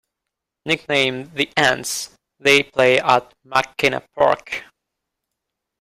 [0.65, 2.09] Nicknamed "the Ants",
[2.39, 4.63] they play at McKenna Park.